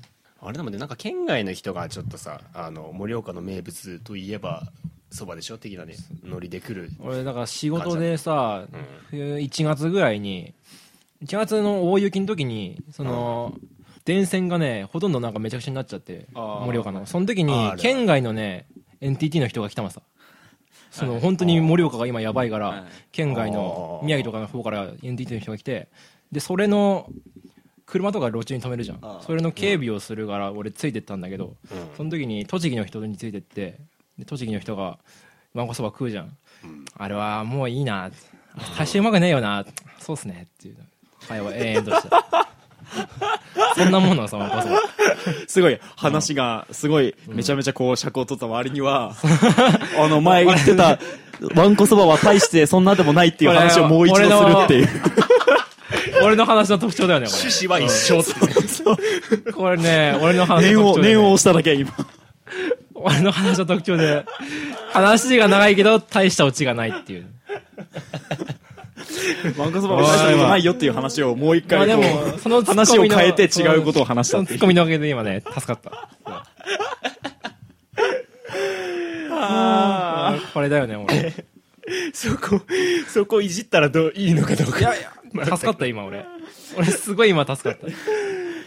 [0.45, 4.65] あれでもねなんか県外の人がちょっとさあの盛岡の名物といえば
[5.11, 6.91] そばでしょ的なねノリで来る。
[6.99, 8.65] 俺だから仕事でさ、
[9.11, 10.55] 冬1月ぐらいに
[11.25, 13.55] 1月の大雪の時にその、
[14.05, 17.07] 電線がねほとんどなんかめちゃくちゃになっちゃって盛岡の。
[17.07, 18.67] その時に県外のね
[19.01, 20.03] NTT の人が来たのさ。
[20.91, 22.85] その本当に盛岡が今やばいから、はい。
[23.13, 25.89] 県外の宮城とかの方から NTT の人が来て
[26.33, 27.07] でそれの
[27.93, 29.01] 車とか路中に止めるじゃん。
[29.21, 31.79] それの警備をするから俺ついてったんだけど、うん。
[31.95, 33.81] その時に栃木の人についてって
[34.19, 34.99] で栃木の人が
[35.53, 36.35] わんこそば食うじゃん、
[36.97, 38.11] あれはもういいな。
[38.79, 39.67] 大してうまくねえよな。
[39.99, 40.49] そうっすね。
[40.59, 40.77] っていう。
[41.29, 42.09] 会話延々として。
[43.77, 44.81] そんなものさわんこそば。
[45.47, 49.15] すごい話がすごいめちゃめちゃこう尺を取った割には、
[49.99, 50.99] あの前言ってた
[51.55, 54.89] わんこそばは大してそんなでもないっていう話をもう一度するっていう
[56.27, 58.21] 俺の話の特徴だよねこ趣旨は一緒。
[58.21, 58.33] って
[59.47, 61.93] れこれね俺の話念をの特徴だよね念を押しただけ今。
[62.95, 64.25] 俺の話の特徴で
[64.93, 67.27] 話が長いけど大したオチがないっていう。
[69.57, 74.59] わんこそばは大したことないよっていう話をもう一まあでもその話を変えて違うことを話したっていう。
[74.59, 76.09] ツッコミのおかげで今ね助かった。
[79.45, 81.35] あこれだよね俺。
[82.15, 82.61] そこ
[83.09, 84.79] そこいじったらどういいのかどうか。
[84.79, 85.12] いやいや
[85.45, 86.25] 助かった今俺。
[86.77, 87.87] 俺すごい今助かった。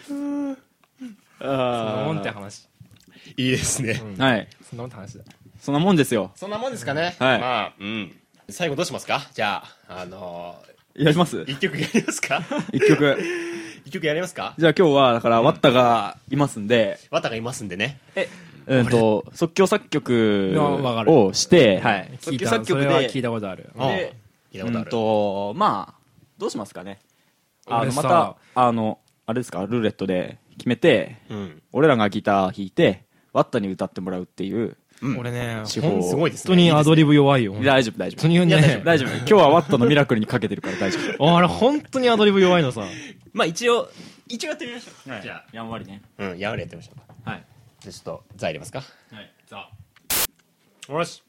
[0.07, 0.55] そん
[1.39, 2.67] なもんって話。
[3.37, 4.47] いいですね、はい。
[4.69, 5.23] そんなもんって話だ。
[5.59, 6.31] そんなもんですよ。
[6.35, 7.15] そんなもんですかね。
[7.19, 7.39] はい。
[7.39, 8.15] まあうん。
[8.49, 9.27] 最後どうしますか？
[9.33, 10.55] じゃああの
[10.95, 11.37] やります？
[11.39, 12.43] ー、一曲やりますか？
[12.71, 13.17] 一曲
[13.85, 14.53] 一曲やりますか？
[14.57, 16.99] じゃあ今日はだからワッタがいますんで。
[17.09, 17.99] ワタがいますんでね。
[18.67, 20.53] うんと即興作曲
[21.07, 22.11] をしてはい。
[22.21, 22.87] 即興作曲で。
[23.09, 23.69] 聞いたことある。
[23.77, 24.15] ああで
[24.53, 26.04] うん聞いたことある、とまあ
[26.37, 26.99] どうしますかね？
[27.67, 29.65] あのまたあのあれですか？
[29.65, 31.61] ルーレットで決めてうん。
[31.71, 35.17] 俺らがギター弾いてワッタに歌ってもらうっていううん。
[35.17, 35.87] 俺ねすご
[36.27, 36.49] いですね。
[36.49, 37.53] 本当にアドリブ弱いよ。
[37.63, 38.21] 大丈夫大丈夫。
[38.27, 38.81] 本当にね。
[38.85, 39.09] 大丈夫。
[39.17, 41.27] 今日はワッタのミラクルにかけてるから大丈夫。
[41.37, 42.83] あれ本当にアドリブ弱いのさ。
[43.33, 43.89] まあ一応
[44.27, 46.01] 一応やってみましょう、じゃやんわりね。
[46.17, 47.31] あうんやわりやってみましょうか。
[47.31, 47.45] はい。
[47.79, 48.79] じゃあちょっとザ入れますか。
[49.11, 49.33] はい。
[49.47, 49.69] さ
[50.87, 51.23] よし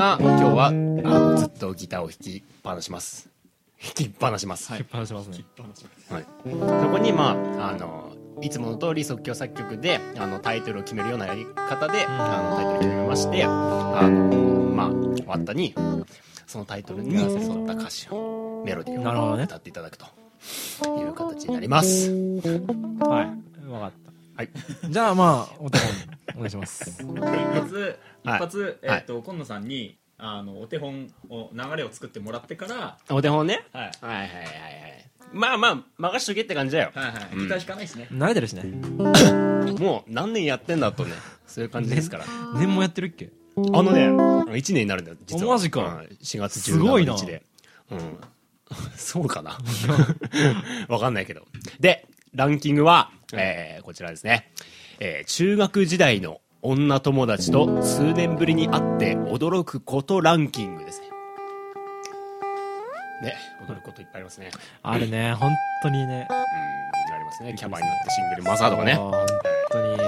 [0.00, 3.28] が今日はあのずっとギターを弾きっぱなします。
[3.82, 5.44] 弾きっぱなします、引っ張らしますね。
[6.08, 13.48] はい、そこにまああのいつもの通り即興作曲であのタイトルを決めるようなやり方で、あのタイトルを決めましてあ
[14.08, 14.36] の
[14.74, 15.74] まあ終わったに
[16.46, 19.42] そのタイトルに沿った歌詞をメロディなるほどね。
[19.42, 20.06] ーを歌っていただくと
[20.98, 22.10] いう形になります。
[22.10, 23.50] はい。
[23.70, 23.99] 分かった
[24.40, 24.50] はい。
[24.88, 25.88] じゃあまあお手本
[26.36, 27.02] お願いします。
[27.02, 28.38] 一発一はい。
[28.38, 29.00] 発えはい。
[29.00, 33.66] っと今野さんにあのお手本を流れを作ってもらってからお手本ね？
[33.74, 33.90] はい。
[34.00, 35.10] はいはいはいはい。
[35.34, 36.90] まあまあ任しとけって感じだよ。
[36.94, 37.28] はいはい。
[37.34, 37.38] うん。
[37.40, 38.08] ギター弾かないですね。
[38.10, 38.62] 慣れてるしね。
[39.78, 41.12] もう何年やってんだとね
[41.46, 42.24] そういう感じですから。
[42.54, 43.28] 年もやってるっけ？
[43.58, 45.52] あのね1年になるんだよ実は。
[45.52, 45.80] あマジか。
[45.82, 47.12] うん4月すごいな。
[47.12, 47.42] 17日で
[47.90, 48.18] うん。
[48.96, 49.58] そうかな。
[50.88, 51.42] わかんないけど。
[51.80, 54.52] でランキングは、えーこちらですね、
[55.00, 61.08] えー中学時代の女友達と数年ぶりに会って驚くことランキングですね。
[63.22, 63.34] ね
[63.66, 64.50] 驚くこといっぱいありますね。
[64.82, 65.34] あれね。
[65.34, 66.28] 本当にね。
[66.30, 66.36] うん
[67.14, 67.54] ありますね。
[67.54, 68.94] キャバになってシングルマザーとかね。
[68.94, 69.12] 本
[69.72, 69.98] 当に。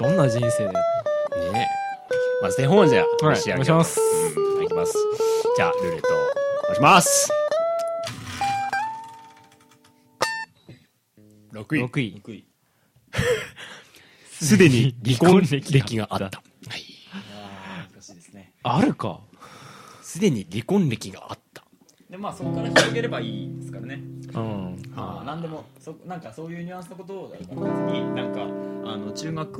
[0.00, 0.72] どんな人生で。
[1.52, 1.68] ね。
[2.42, 3.78] まず手本じゃあ、はい召し上げよう。
[3.78, 4.00] お願いします。
[4.00, 4.94] うんはいいきます。
[5.56, 7.43] じゃあルーレットお願いします
[11.64, 11.84] 6位。
[11.84, 12.22] 6位。
[12.24, 12.44] 6位。
[14.30, 16.42] すでに離婚歴歴があった。
[16.68, 16.82] はい。
[17.92, 18.52] 難しいですね。
[18.62, 19.20] あるか？
[20.02, 21.64] すでに離婚歴があった。
[22.10, 23.94] でまあそこから広げればいいですからね。
[24.34, 24.82] うん。
[24.94, 29.58] まあ何でもそなんかそういうニュアンスのことを別になんかあの中学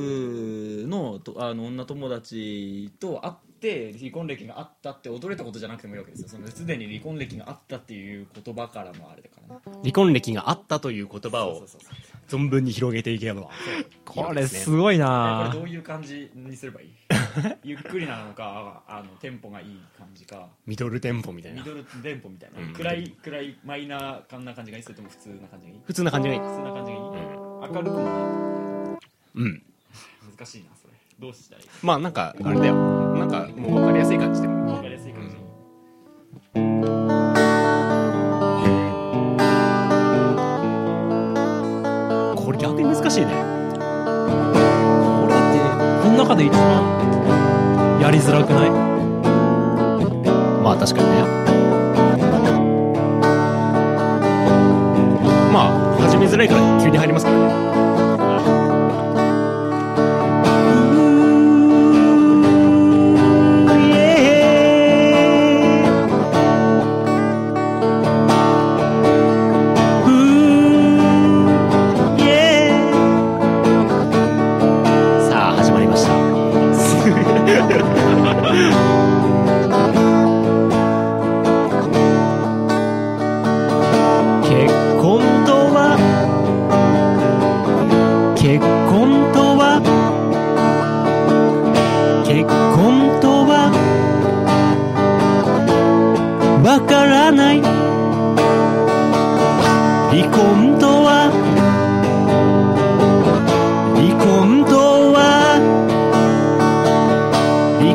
[0.89, 3.35] のとあの女友達と会っ
[3.65, 6.29] て離婚歴があったって驚いたことじゃなくてもいいわけですよ。
[6.29, 9.79] そのすでに離婚歴があったっていう言葉からのあれだからね。
[9.83, 11.67] 離婚歴があったという言葉を
[12.29, 13.49] 存分に広げていけば。
[14.05, 16.89] これすごいえこなれどういう感じにすればいい？
[17.65, 20.49] ゆっくりなのかあのテンポがいい感じか。
[20.67, 21.63] ミドルテンポみたいな。
[21.63, 22.73] ミドルテンポみたいな、うん。
[22.75, 24.85] 暗い暗いマイナー感な感じがいい？
[24.85, 25.81] それとも普通な感じがいい？
[25.87, 26.41] 普通な感じがいい。
[26.41, 28.99] 普通な感じがいい、明るくもな
[29.37, 29.63] うん。
[30.37, 30.71] 難しいな
[31.19, 32.75] どうしたらいいまあなんか、あれだよ。
[33.15, 34.14] なんかもう分かりやすい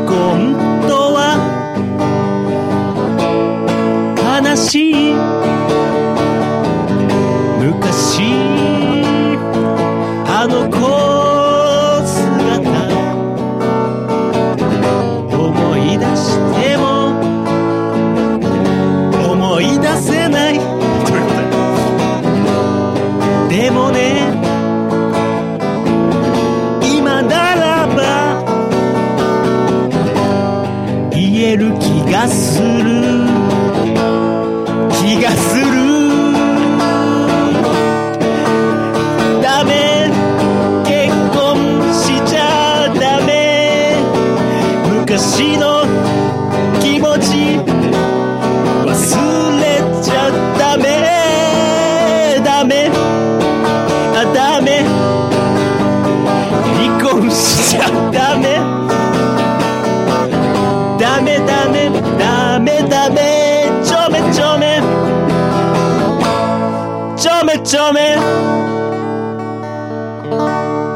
[0.10, 0.69] 離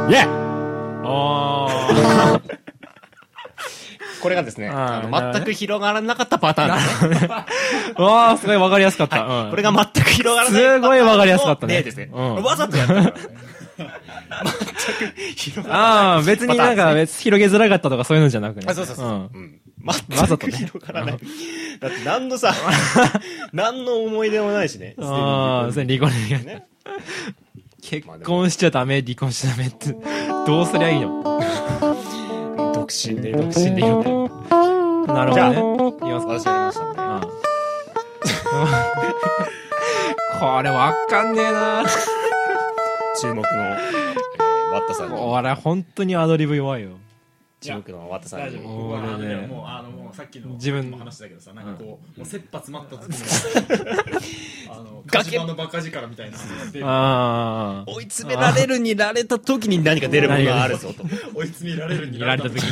[0.10, 0.28] イェ
[1.06, 2.40] あ
[4.22, 7.30] これがですね、あの全く広がらなかったパターンですね。
[7.30, 7.46] あ
[8.02, 12.10] わあすごいわかりやすかった、うんこれが全く広がらないすごいわかりやすかったね例ですね。
[12.14, 13.14] うんわざとやったからね。
[13.78, 13.86] 全
[15.10, 15.88] く広がらない。
[15.88, 19.08] ああ別になんか広げづらかったとかそういうのじゃなくねあ、そうそうそう。
[19.08, 19.60] んうん。
[19.84, 19.94] わ
[20.28, 21.20] 全く広がらない。
[21.80, 22.54] だって何のさ、
[23.54, 24.96] 何の思い出もないしね。
[25.00, 26.66] ああすそれ離婚離婚ね。
[27.82, 29.96] 結婚しちゃダメ離婚しちゃダメって
[30.48, 31.22] どうすりゃいいの？
[32.74, 34.30] 独身で、独身でいいの
[35.08, 36.34] なるほどね言いますか？
[36.40, 36.94] 私やりましたね。
[38.54, 38.84] うん
[40.40, 41.84] これわかんねえな
[43.22, 45.18] 注目の、えーワッタさんに。
[45.18, 46.90] これ本当にアドリブ弱いよ
[47.64, 53.16] 注目のワッタさんにもうあのもうさっきの自分も話したけどさなんかこう、もう切羽詰まった時の
[54.74, 56.38] あの崖火事場のバカ力みたいな。
[56.84, 61.04] ああ追い詰められるにられた時に何か出るものがあるぞと。
[61.36, 62.64] 追い詰められるに見られた時に。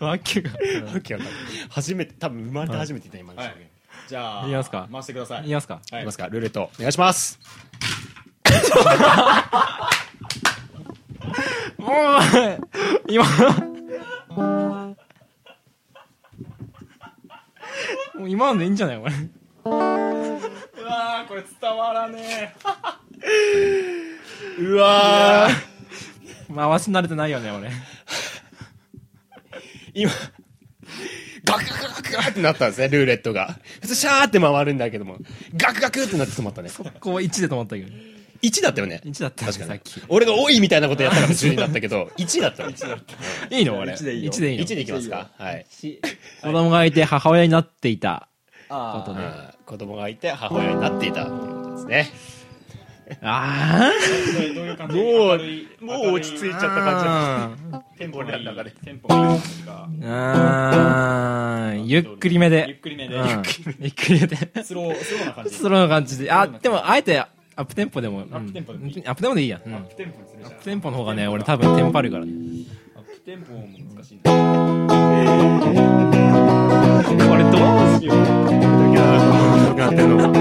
[0.00, 0.50] わけが。
[0.52, 1.34] わけわかんない。
[1.70, 3.70] 初めて、多分生まれて初めて言った今でしたね。
[4.08, 4.88] じゃあいきますか？
[4.92, 5.42] 回してください。
[5.42, 5.80] 言いますか？
[5.86, 5.86] い。
[6.00, 7.38] きますか、ルーレット、お願いします。
[11.84, 11.96] もう
[13.08, 13.24] 今。
[18.14, 19.12] もう今のでいいんじゃないこれ
[19.64, 22.54] うわーこれ伝わらね
[24.58, 26.54] うわー。
[26.54, 27.70] 回し慣れてないよね俺。
[29.92, 30.10] 今、
[31.44, 33.58] ガクガクガクガクってなったんですね、ルーレットが。
[33.80, 35.18] 普通シャーって回るんだけども、
[35.56, 36.70] ガクガクってなって止まったね。
[36.70, 38.13] こう1で止まったけど
[38.46, 39.00] 1だったよね。
[39.04, 39.80] 1だったよね確かに。
[39.80, 40.02] さっき。
[40.08, 42.70] 俺が多いみたいなことやったから12だったけど 1だったの。
[42.70, 42.98] 1
[43.50, 44.32] いいの俺一でいいよ。
[44.32, 44.64] 1でいいの。
[44.64, 45.30] でいきますか。
[45.38, 45.66] はい。
[46.42, 48.28] 子供がいて母親になっていた。
[48.68, 49.22] ことね
[49.66, 51.26] 子供がいて母親になっていた。
[51.26, 52.10] ということですね。
[53.22, 53.92] あ
[54.88, 57.76] もうもう落ち着いちゃった感じ。
[57.76, 59.88] あテンポの中でテンポがいいですか。
[60.02, 62.64] あーゆっくりめで。
[62.68, 63.14] ゆっくりめで。
[63.16, 63.28] うん。
[63.28, 64.36] ゆっくりめで。
[64.64, 65.50] スロースローな感じ。
[65.54, 66.32] スローな感じで。
[66.32, 67.22] あでもあえて
[67.56, 69.02] アップテンポでもアップテンポでもいい。
[69.06, 69.60] アップテンポでいいや。
[69.64, 69.74] うん。
[69.74, 70.58] アッテンポにするじゃん。
[70.58, 72.24] プテンポの方がね俺多分テンポあるから。
[72.24, 72.32] ね
[72.96, 73.60] アップテンポも
[73.94, 74.36] 難しいんだこ
[77.36, 77.52] れどう
[78.00, 78.16] しよう。
[79.76, 80.33] なってんの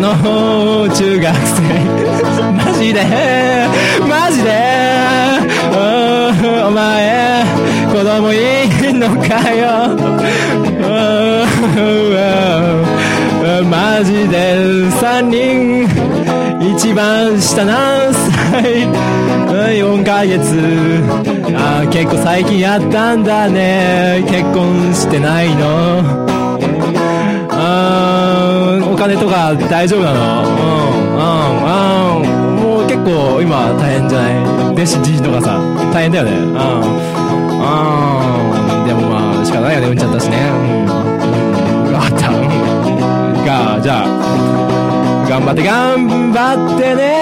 [0.00, 1.62] の中学生
[2.52, 3.04] マジで。
[4.08, 4.48] マジで。
[6.66, 7.44] お前
[7.92, 8.36] 子供い
[8.92, 9.96] んのかよ
[13.70, 14.78] マジで。
[15.00, 15.88] 3人
[16.60, 18.86] 一番下何歳
[19.78, 21.00] 4ヶ月
[21.56, 26.27] あ結構最近やったんだね結婚してないの
[28.90, 30.42] お金とか大丈夫なの？
[30.42, 30.54] うん。
[31.14, 31.20] う
[32.20, 32.22] ん。
[32.22, 32.56] うん。
[32.56, 34.34] もう結構今大変じゃない？
[34.72, 35.58] 弟子じいとかさ
[35.92, 36.32] 大変だよね。
[36.32, 36.40] うん。
[36.42, 36.52] うん。
[38.86, 40.36] でもまあ仕方ないよねうんちゃったしね。
[40.48, 40.52] う
[40.84, 40.86] ん。
[40.86, 42.28] 分かった。
[42.28, 42.36] うん。
[43.44, 44.06] がじゃあ
[45.28, 47.18] 頑張って頑張ってね。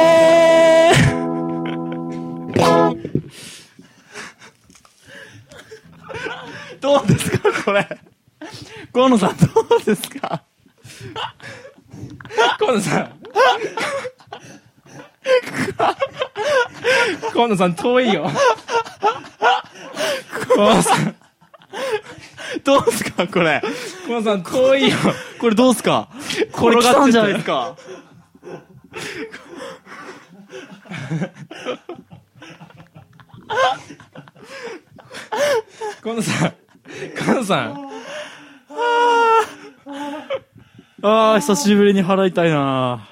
[6.81, 7.89] どうですかこれ？
[8.97, 9.45] 河野さんど
[9.77, 10.43] うですか？
[12.59, 13.13] 河野さん。
[17.31, 18.31] 河野さん遠いよ。
[20.55, 21.15] 河野さん
[22.65, 23.61] どうですかこれ？
[24.07, 24.97] 河野さん遠いよ。
[25.41, 26.09] これどうですか？
[26.53, 27.77] これ来たんじゃないですか？
[36.03, 36.55] 河野さん。
[37.15, 37.86] 河野さん
[41.09, 43.09] ああ久しぶりに払いたいな。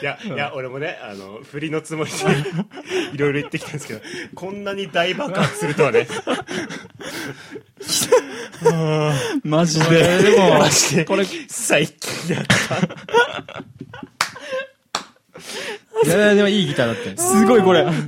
[0.00, 2.16] いやいや俺もねあの振りのつもりで
[3.14, 4.00] いろいろ言ってきたんですけど
[4.34, 6.06] こんなに大爆発するとはね。
[9.42, 10.22] マジで。
[10.22, 10.38] で。
[10.38, 11.04] もマジで。
[11.04, 12.76] これ最近やった。
[16.04, 17.84] いやでもいいギターだったよすごいこれ。
[17.84, 18.04] だって、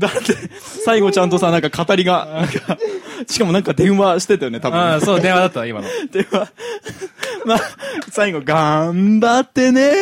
[0.84, 2.46] 最後ちゃんとさ、なんか語りが、
[3.28, 4.78] しかもなんか電話してたよね、多分。
[4.78, 5.88] ああそう電話だった今の。
[6.10, 6.48] 電話。
[7.44, 7.58] まあ、
[8.10, 9.92] 最後、頑張ってね。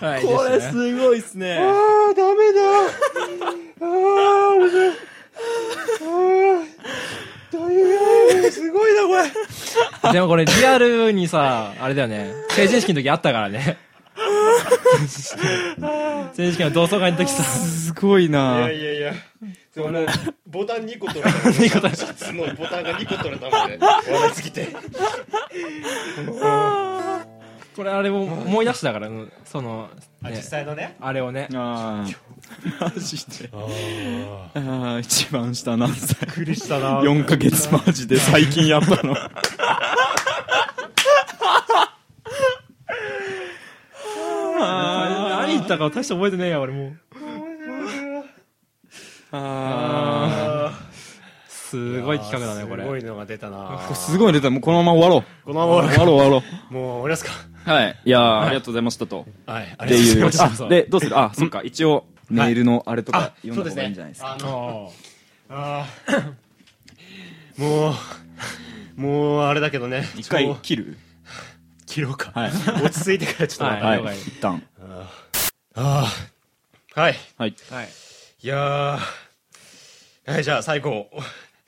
[0.00, 1.58] はいこれですごいっすね。
[1.58, 2.60] あーダメだ。
[3.80, 6.80] あー面白いあー
[7.52, 12.32] どういうすごいなこれでもこれリアルにさ、あれだよね。
[12.50, 13.89] 成人式の時あったからね。
[16.34, 19.14] 成人式の同窓会の時さ、すごいいなやいやいや。
[19.72, 20.04] その
[20.46, 21.96] ボタン2個取れた2個取れた。
[21.96, 24.68] シャツのボタンが2個取れたので笑いすぎて。
[27.76, 29.88] これあれを思い出したから、うんその、
[30.20, 30.30] ね。
[30.30, 30.96] あ実際のね？
[31.00, 31.48] あれをね。
[31.54, 32.84] ああ。
[32.84, 33.48] マジで。
[33.52, 36.26] あああ、一番下何歳？
[36.26, 39.16] びっくりしたな ?4 ヶ月マジで最近やったの。
[44.58, 46.98] 何言ったか大して覚えてねえや、俺もう。
[49.32, 50.72] あ
[51.48, 52.82] すごい企画だね、これ。
[52.82, 53.94] すごいのが出たなあ。
[53.94, 54.50] すごい出た。
[54.50, 55.44] もうこのまま終わろう。
[55.44, 57.30] このまま終わろう終わろもう終わりますか？
[57.66, 57.70] う。
[57.70, 57.96] はい。
[58.04, 59.26] いやー、ありがとうございましたと。
[59.46, 60.32] はいありがとうございま。
[60.32, 61.16] したそうあ、で、どうする？
[61.16, 61.62] あ、そっか。
[61.62, 64.32] 一応、メールのあれとかあ読んだ方がいいんじゃないですか。
[64.32, 64.92] あの
[65.48, 65.86] あ
[67.56, 67.90] も
[68.96, 70.96] うもうあれだけどね一回超切る？
[71.86, 72.52] 切ろうか、はい
[72.84, 74.62] 落ち着いてからちょっとまた、はい一旦
[75.74, 76.12] あ
[76.94, 77.14] あはい。
[77.38, 77.54] はい。
[77.70, 77.88] はい。
[78.42, 78.98] いやー。
[80.32, 81.08] はいじゃあ最後。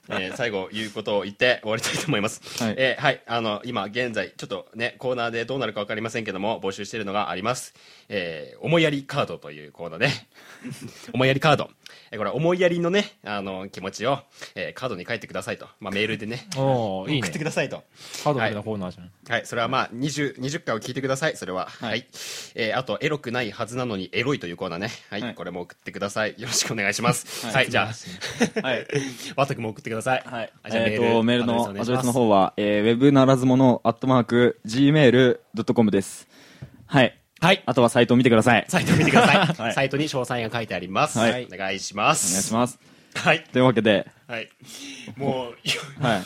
[0.09, 2.43] えー 最後言うことを言って終わりたいと思います。
[2.63, 2.75] はい。
[2.77, 7.73] えーはい、あの、今現在、ちょっとね、コーナーでどうなるかわかりませんけども、募集しているのがあります。
[8.09, 10.09] えー思いやりカードというコーナーで、
[11.15, 11.71] 思いやりカード。
[12.11, 14.19] えーこれは思いやりのね、あの、気持ちを、
[14.55, 15.69] えーカードに書いてくださいと。
[15.81, 17.85] まあ、メールでね、 おおいいね送ってくださいと。
[18.25, 21.67] ハードルなコーナーじゃん、はい、それはまあ20、20回を聞いてください、それは。
[21.67, 22.07] はい。
[22.55, 24.91] えーあと、エロくないはずなのにエロいというコーナーね。
[25.11, 26.35] はい、はいこれも送ってください。
[26.39, 27.47] よろしくお願いします。
[27.47, 27.91] は、はいじゃ
[28.63, 28.87] あ、はい
[29.37, 30.23] ワトクも送ってください。
[30.25, 36.29] はいあじゃあえっとメールのアドレスの方は、えー、ウェブならずものアットマーク gmail.com です
[36.87, 37.63] はいはい。
[37.67, 38.65] あとはサイトを見てください。
[38.69, 39.37] サイト見てください。
[39.61, 39.73] はい。
[39.75, 41.19] サイトに詳細が書いてあります。
[41.19, 41.49] はい。
[41.53, 42.29] お願いします。
[42.29, 42.79] お願いします。
[43.17, 43.43] はい。
[43.53, 44.07] というわけで。
[44.29, 44.49] はい。
[45.17, 45.55] もう、
[46.07, 46.23] はい。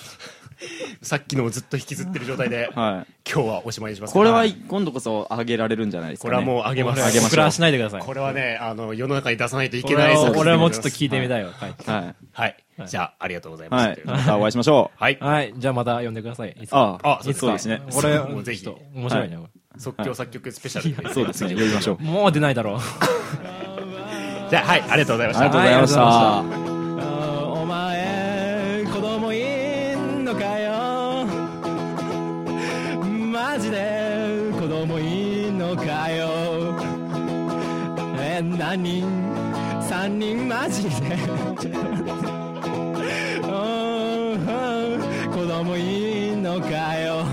[1.00, 3.30] さっきのをずっと引きずってる状態で、はい。
[3.30, 4.12] 今日はおしまいにします。
[4.12, 4.52] これははい。
[4.68, 7.02] 今度こそあげられるんじゃないですか、ね、これはもうあげます。
[7.02, 8.02] あげましょう膨らしないでください。
[8.02, 12.14] これはね、あの、世の中に出さないといけこれない作品は俺もちょっとで聞いてみたいよはい、はい。
[12.32, 12.56] はい。
[12.86, 13.86] じゃあ、ありがとうございます。
[13.88, 14.00] はい。
[14.04, 15.02] またお会いしましょう。
[15.02, 15.18] はい。
[15.18, 16.56] はい、じゃあまた呼んでください。
[16.60, 17.80] いつああいつそうですね。
[17.90, 18.66] これもうぜひ。
[18.94, 19.48] 面白いね、こ
[19.78, 21.08] 即興作曲スペシャル。
[21.14, 21.54] そうですね。
[21.54, 21.98] 呼びましょう。
[22.02, 22.78] れもう出ないだろう。
[24.50, 25.44] じゃあ、はい、ありがとうございました。
[25.44, 25.60] ありがとう。
[25.60, 26.76] ございました、はい
[27.60, 29.38] お前子供い
[29.96, 31.26] んのかよ。
[33.32, 36.28] マジで子供いんのかよ。
[38.18, 39.00] え何？
[39.00, 39.26] 人
[39.88, 40.90] 3人マジで。
[43.42, 43.48] う
[44.38, 47.24] ん子供いんのかよ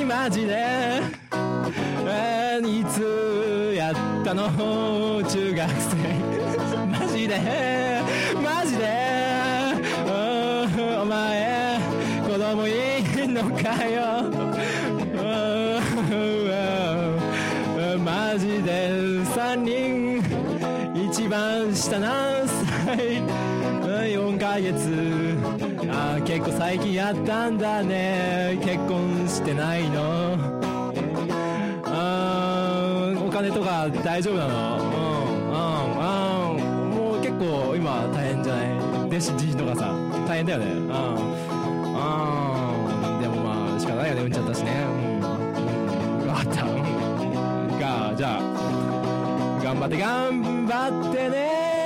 [0.00, 1.00] マジで
[2.06, 4.48] えーいつやったの
[5.22, 5.96] 中学生
[6.86, 8.00] マジで
[8.42, 8.84] マジで
[11.00, 11.78] お前
[12.26, 12.72] 子供い
[13.26, 14.30] んのかよ
[18.04, 18.88] マジで
[19.34, 20.22] 3人
[21.10, 23.22] 一番下何歳
[24.10, 25.11] 4ヶ月
[26.32, 28.58] 結構最近やったんだね。
[28.64, 30.38] 結婚してないの。
[31.84, 34.78] あーお金とか大丈夫なの？
[34.78, 35.50] うん。
[35.50, 36.56] うん。
[36.56, 36.90] うん。
[36.90, 38.68] もう結構今大変じゃない？
[39.08, 39.94] 弟子自身とかさ
[40.26, 40.64] 大変だよね。
[40.64, 40.76] うん。
[40.78, 40.80] う
[43.18, 43.20] ん。
[43.20, 44.22] でもまあ仕方ないよね。
[44.22, 44.72] うんちゃったしね。
[44.84, 46.64] うん、分かった。
[46.64, 46.66] ん。
[47.78, 51.81] がじゃあ頑張って頑張ってね。